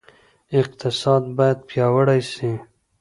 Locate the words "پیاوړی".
1.69-2.21